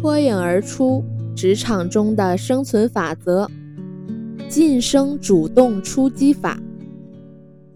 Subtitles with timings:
[0.00, 1.02] 脱颖而出，
[1.34, 3.50] 职场中的生存法则——
[4.48, 6.56] 晋升主动出击法。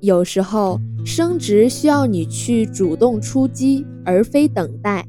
[0.00, 5.06] 有时候，升职需要你去主动出击，而非等待。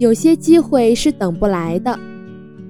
[0.00, 1.96] 有些机会是等不来的。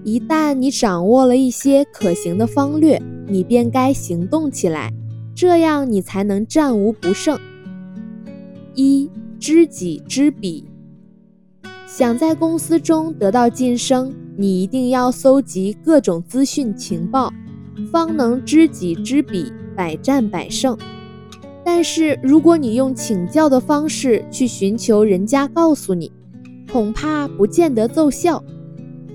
[0.04, 4.92] 一旦你掌握了一些可行的方略，你便该行动起来，
[5.34, 7.38] 这样你才能战无不胜。
[8.74, 9.08] 一
[9.40, 10.66] 知己知彼。
[11.96, 17.32] 想在公司中得到晋升，你一定要搜集各种资讯情报，
[17.92, 20.76] 方能知己知彼，百战百胜。
[21.64, 26.10] 但是，如果你用请教的方式去寻求人家告诉你，
[26.72, 28.42] 恐怕不见得奏效。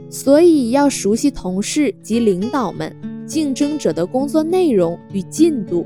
[0.09, 2.95] 所以要熟悉同事及领导们、
[3.27, 5.85] 竞争者的工作内容与进度，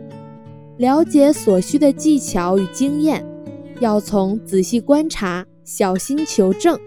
[0.78, 3.26] 了解所需的技巧与经验，
[3.80, 6.78] 要从仔细观察、小心求证、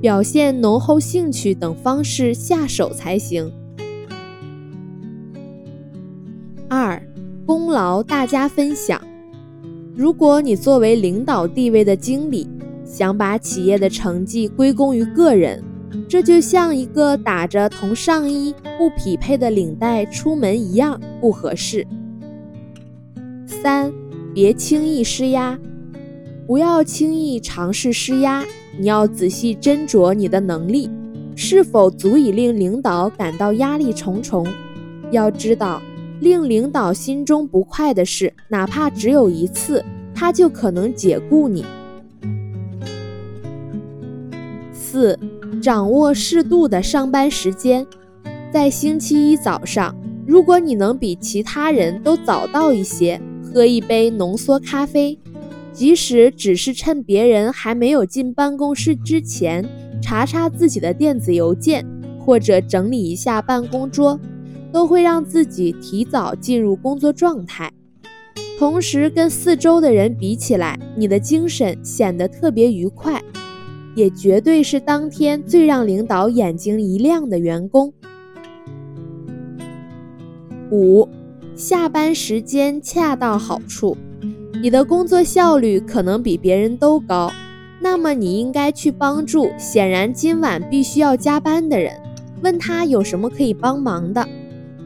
[0.00, 3.52] 表现浓厚兴趣等方式下手才行。
[6.68, 7.00] 二、
[7.46, 9.00] 功劳大家分享。
[9.94, 12.48] 如果你作为领导地位的经理，
[12.84, 15.62] 想把企业的成绩归功于个人，
[16.08, 21.86] 这就像一个打着同上衣不匹配的领带出门一样不合适。
[23.46, 23.92] 三，
[24.34, 25.58] 别轻易施压，
[26.46, 28.44] 不要轻易尝试施压，
[28.78, 30.88] 你要仔细斟酌你的能力
[31.34, 34.46] 是否足以令领导感到压力重重。
[35.10, 35.82] 要知道，
[36.20, 41.64] 令领导心中不快的事，哪怕只有一次，他就可能解雇你。
[44.72, 45.18] 四。
[45.62, 47.84] 掌握适度的上班时间，
[48.52, 49.92] 在星期一早上，
[50.26, 55.18] 如果你能比其他人都早到一些，喝一杯浓缩咖啡，
[55.76, 59.62] 即使只是趁别人还没有进办公室之前，
[60.00, 61.84] 查查自己的电子邮件，
[62.18, 64.18] 或者整理一下办公桌，
[64.72, 67.70] 都会让自己提早进入工作状态。
[68.58, 73.22] 同时，跟四周的人比起来，你的精神显得特别愉快。
[73.94, 77.92] 也绝对是当天最让领导眼睛一亮的员工。
[80.70, 81.06] 五，
[81.54, 83.94] 下班时间恰到好处。
[84.66, 87.30] 你的工作效率可能比别人都高，
[87.78, 91.94] 那么你应该去帮助显然今晚必须要加班的人，
[92.42, 94.28] 问他有什么可以帮忙的。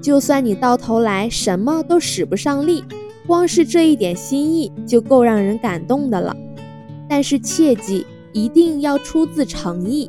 [0.02, 2.84] 就算你到头来什么都使不上力，
[3.26, 6.36] 光是这一点心意就够让人感动的了。
[7.08, 8.04] 但是切记。
[8.32, 10.08] 一定要出自诚意，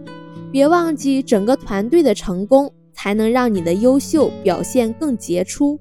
[0.51, 5.79] 别忘记整个团队的成功才能让你的优秀表现更杰出。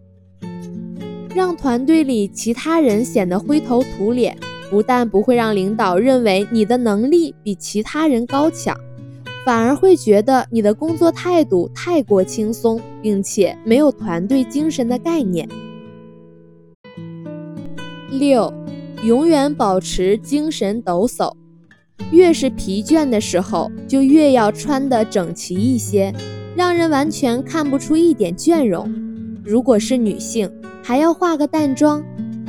[1.34, 4.36] 让团队里其他人显得灰头土脸，
[4.68, 8.76] 不但不会让领导认为你的能力比其他人高强，
[9.44, 15.48] 反而会觉得你的工作态度太过轻松，并且没有团队精神的概念。
[18.10, 18.52] 六，
[19.04, 21.32] 永远保持精神抖擞。
[22.10, 26.12] 越是疲倦的时候，就越要穿得整齐一些，
[26.56, 28.92] 让人完全看不出一点倦容。
[29.44, 30.50] 如果是女性，
[30.82, 32.04] 还要化个淡妆。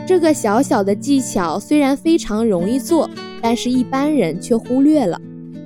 [0.07, 3.09] 这个小小的技巧虽然非常容易做，
[3.41, 5.19] 但是一般人却忽略了，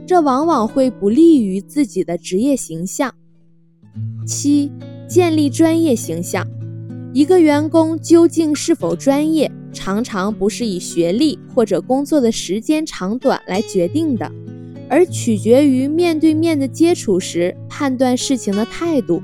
[0.05, 3.13] 这往往会不利于自己的职业形象。
[4.27, 4.71] 七，
[5.07, 6.45] 建立专业形象。
[7.13, 9.51] 一个员工究竟是否专业？
[9.71, 14.31] 常常不是以学历或者工作的时间长短来决定的，
[14.89, 19.21] 而取决于面对面的接触时判断事情的态度。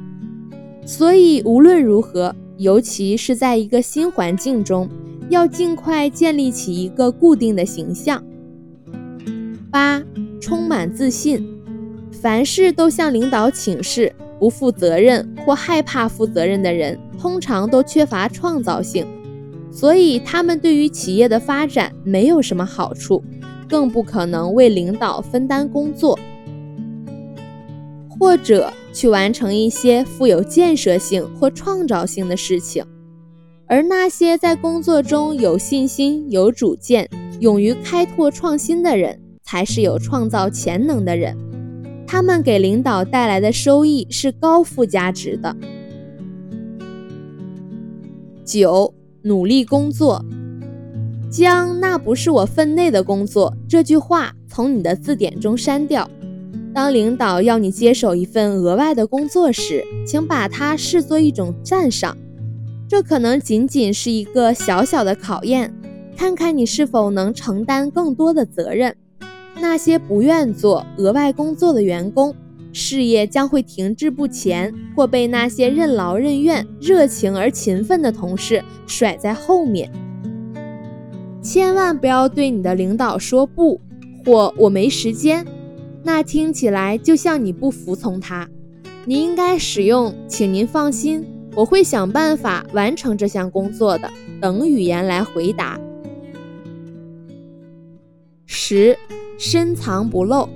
[0.86, 4.88] 所以无论如何，尤其是在一个新环境中，
[5.30, 8.24] 要尽快建立起一个固定的形象。
[9.72, 10.00] 八，
[10.40, 11.44] 充满自信，
[12.12, 19.08] 凡事都向领导请示，不负责任或害怕负责任的人，通常都缺乏创造性。
[19.72, 23.24] 所以，他们对于企业的发展没有什么好处，
[23.68, 26.20] 更不可能为领导分担工作，
[28.08, 32.84] 或者去完成一些富有建设性或创造性的事情。
[33.68, 37.10] 而那些在工作中有信心、有主见、
[37.40, 41.38] 勇于开拓创新的人，才是有创造潜能的人。
[42.06, 45.56] 他们给领导带来的收益是高附加值的。
[48.44, 48.94] 九。
[49.24, 50.26] 努力工作，
[51.30, 56.10] 将“那不是我分内的工作”这句话从你的字典中删掉。
[56.74, 62.18] 当领导要你接手一份额外的工作时，请把它视作一种赞赏。
[62.88, 65.74] 这可能仅仅是一个小小的考验，
[66.16, 68.96] 看看你是否能承担更多的责任。
[69.60, 72.34] 那些不愿做额外工作的员工，
[72.74, 79.92] 事业将会停滞不前，或被那些任劳任怨、热情而勤奋的同事甩在后面。
[81.42, 83.80] 千万不要对你的领导说不，
[84.26, 85.46] 或我没时间，
[86.04, 88.48] 那听起来就像你不服从他。
[89.06, 91.26] 你应该使用“请您放心，
[91.56, 94.10] 我会想办法完成这项工作的”
[94.40, 95.80] 等语言来回答。
[98.46, 98.98] 十，
[99.38, 100.48] 深藏不露。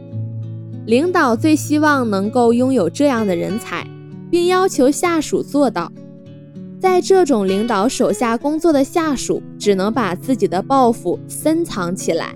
[0.85, 3.87] 领导最希望能够拥有这样的人才，
[4.29, 5.91] 并要求下属做到。
[6.79, 12.35] 在这种领导手下工作的下属，只能把自己的抱负深藏起来。